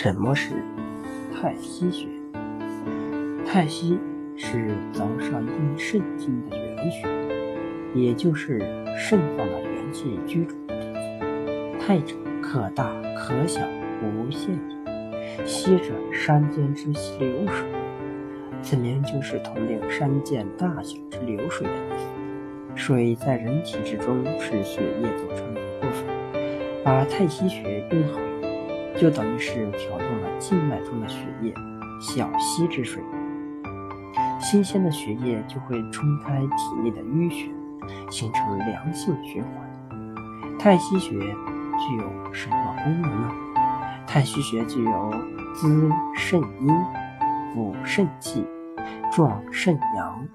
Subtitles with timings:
[0.00, 0.54] 什么是
[1.34, 2.06] 太溪穴？
[3.44, 3.98] 太溪
[4.36, 7.08] 是早上阴肾经的原穴，
[7.96, 8.60] 也就是
[8.96, 11.80] 肾脏的元气居住的地方。
[11.80, 13.60] 太者可大可小，
[14.00, 14.50] 无限
[14.86, 17.66] 也；溪者山间之流水，
[18.62, 22.04] 此名就是统领山涧大小之流水的意思。
[22.76, 26.04] 水在人体之中是血液组成的一部分，
[26.84, 28.20] 把太溪穴用好。
[28.98, 31.54] 就等于是调动了静脉中的血液，
[32.00, 33.00] 小溪之水，
[34.40, 37.48] 新鲜的血液就会冲开体内的淤血，
[38.10, 40.58] 形成良性循环。
[40.58, 43.30] 太溪穴具有什么功能呢？
[44.04, 45.14] 太溪穴具有
[45.54, 46.68] 滋肾阴、
[47.54, 48.44] 补肾气、
[49.12, 50.26] 壮肾阳、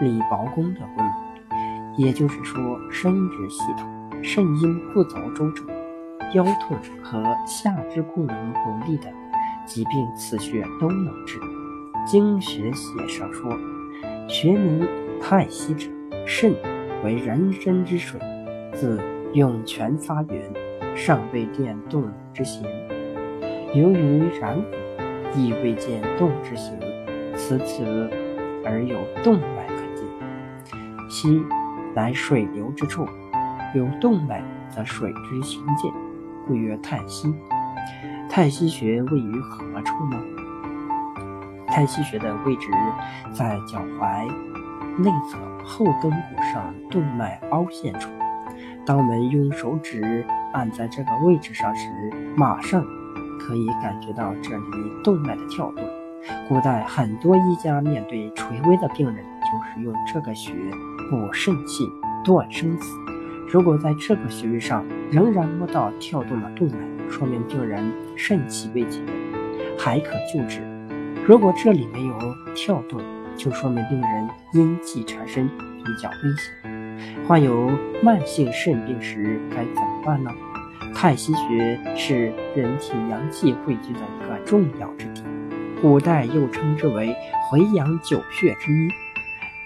[0.00, 3.88] 理薄宫的功能，也就是说，生殖系统
[4.22, 5.75] 肾阴不足周正。
[6.36, 9.10] 腰痛和下肢功能不利的
[9.64, 11.40] 疾病，此穴都能治。
[12.04, 13.50] 经学写上说
[14.28, 14.86] ：“学名
[15.18, 15.88] 太溪者，
[16.26, 16.54] 肾
[17.02, 18.20] 为人身之水，
[18.74, 19.00] 自
[19.32, 20.52] 涌泉发源，
[20.94, 22.62] 尚未见动之形。
[23.74, 26.78] 由于然古，亦未见动之形，
[27.34, 27.82] 此此
[28.62, 30.04] 而有动脉可见。
[31.08, 31.42] 溪
[31.94, 33.06] 乃水流之处，
[33.74, 35.90] 有动脉则水之行见。”
[36.46, 37.34] 故曰太溪。
[38.28, 40.18] 太溪穴位于何处呢？
[41.68, 42.68] 太溪穴的位置
[43.32, 44.26] 在脚踝
[44.98, 48.08] 内侧后跟骨上动脉凹陷处。
[48.84, 51.90] 当我们用手指按在这个位置上时，
[52.36, 52.84] 马上
[53.38, 54.64] 可以感觉到这里
[55.02, 55.84] 动脉的跳动。
[56.48, 60.52] 古代很多医家面对垂危的病人，就是用这个穴
[61.10, 61.88] 补肾气、
[62.24, 62.96] 断生死。
[63.48, 69.00] 如果在这个穴位上仍然摸到跳动的动脉，说明病人肾气未竭，
[69.78, 70.60] 还可救治；
[71.24, 72.18] 如果这里没有
[72.54, 73.00] 跳动，
[73.36, 75.48] 就说明病人阴气缠身，
[75.84, 77.24] 比较危险。
[77.26, 77.70] 患有
[78.02, 80.30] 慢性肾病时该怎么办呢？
[80.94, 85.22] 太溪穴是人体阳气汇聚的一个重要之地，
[85.80, 87.14] 古代又称之为
[87.48, 88.88] 回阳九穴之一，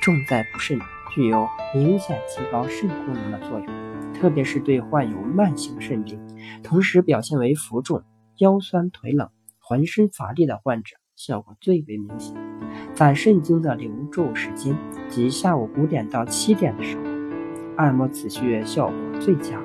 [0.02, 0.78] 重在补肾。
[1.10, 3.66] 具有明显提高肾功能的作用，
[4.12, 6.18] 特别是对患有慢性肾病，
[6.62, 8.02] 同时表现为浮肿、
[8.38, 9.28] 腰酸腿冷、
[9.58, 12.36] 浑身乏力的患者，效果最为明显。
[12.94, 14.76] 在肾经的流注时间，
[15.08, 17.02] 即下午五点到七点的时候，
[17.76, 19.60] 按摩此穴效果最佳。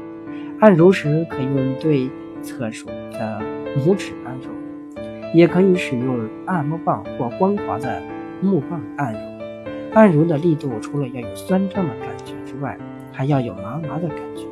[0.59, 2.09] 按揉时可用对
[2.41, 3.41] 侧手的
[3.77, 4.50] 拇指按揉，
[5.33, 8.01] 也可以使用按摩棒或光滑的
[8.41, 9.34] 木棒按揉。
[9.95, 12.78] 按揉的力度除了要有酸胀的感觉之外，
[13.13, 14.45] 还要有麻麻的感觉。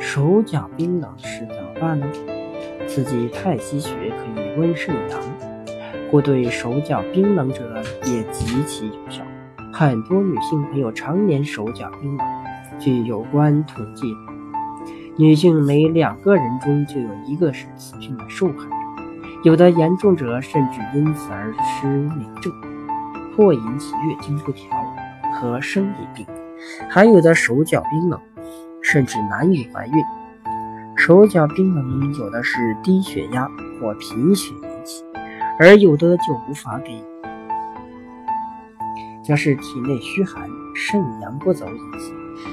[0.00, 2.06] 手脚冰冷时怎么办呢？
[2.88, 5.20] 刺激太溪穴可以温肾阳，
[6.10, 9.22] 故对手脚冰冷者也极其有效。
[9.72, 12.26] 很多女性朋友常年手脚冰冷，
[12.80, 14.12] 据有关统计，
[15.16, 18.66] 女性每两个人中就有一个是此病的受害者，
[19.44, 22.52] 有的严重者甚至因此而失明症。
[23.40, 24.68] 或引起月经不调
[25.32, 26.26] 和生理病，
[26.90, 28.20] 还有的手脚冰冷，
[28.82, 29.94] 甚至难以怀孕。
[30.94, 33.48] 手脚冰冷有的是低血压
[33.80, 35.02] 或贫血引起，
[35.58, 37.02] 而有的就无法给，
[39.24, 42.12] 则是体内虚寒、肾阳不走引起。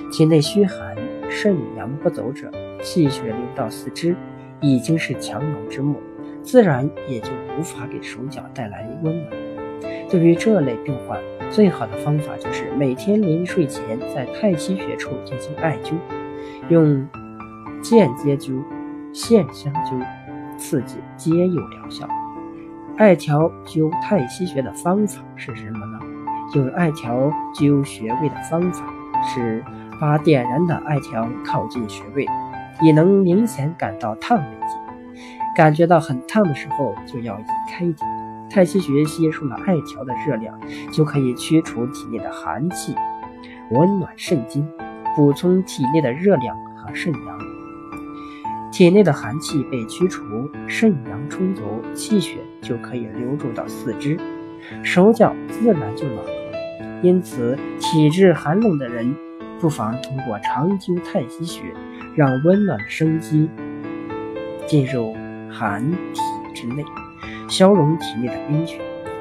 [0.09, 0.95] 体内虚寒、
[1.29, 2.49] 肾阳不走者，
[2.81, 4.15] 气血流到四肢
[4.61, 6.01] 已经是强弩之末，
[6.43, 7.27] 自然也就
[7.59, 9.47] 无法给手脚带来温暖。
[10.09, 11.19] 对于这类病患，
[11.50, 15.95] 最好的方法就是每天临睡前在太溪穴处进行艾灸，
[16.69, 17.07] 用
[17.81, 18.63] 间接灸、
[19.13, 20.01] 线香灸
[20.57, 22.07] 刺激皆有疗效。
[22.97, 26.00] 艾条灸太溪穴的方法是什么呢？
[26.56, 28.85] 用艾条灸穴位的方法
[29.23, 29.63] 是
[30.00, 32.25] 把点燃的艾条靠近穴位，
[32.81, 35.22] 也能明显感到烫为止。
[35.55, 38.16] 感觉到很烫的时候，就要移开一点。
[38.49, 40.59] 太溪穴吸收了艾条的热量，
[40.91, 42.96] 就可以驱除体内的寒气，
[43.72, 44.67] 温暖肾经，
[45.16, 47.40] 补充体内的热量和肾阳。
[48.72, 50.23] 体内的寒气被驱除，
[50.67, 51.64] 肾阳充足，
[51.94, 54.17] 气血就可以流入到四肢，
[54.84, 56.32] 手脚自然就暖和。
[57.02, 59.16] 因此，体质寒冷的人
[59.59, 61.61] 不妨通过长灸太溪穴，
[62.16, 63.50] 让温暖的生机
[64.66, 65.16] 进入
[65.50, 66.22] 寒体
[66.53, 66.84] 之内。
[67.49, 68.79] 消融体内的冰雪。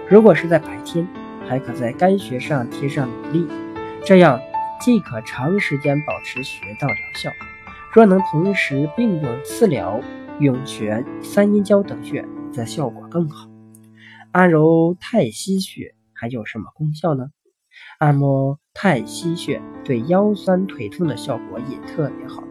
[0.09, 1.07] 如果是在白天，
[1.49, 3.47] 还可在该穴上贴上米粒，
[4.05, 4.41] 这样
[4.81, 7.31] 既可长时间保持穴道疗效。
[7.93, 10.01] 若能同时并用刺疗
[10.39, 13.49] 涌泉、三阴交等穴则效果更好。
[14.33, 17.29] 按揉太溪穴还有什么功效呢？
[17.99, 22.43] 按摩太溪穴对腰酸腿痛的效果也特别好。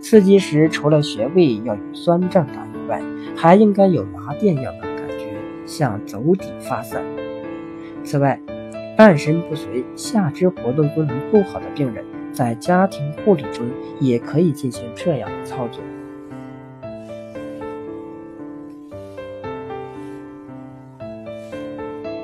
[0.00, 3.02] 刺激时，除了穴位要有酸胀感以外，
[3.36, 4.85] 还应该有麻电样的，
[5.66, 7.02] 向足底发散。
[8.04, 8.40] 此外，
[8.96, 13.66] 半身不遂、下肢活动功能不好的病人，在家庭护理中
[14.00, 15.82] 也可以进行这样的操作。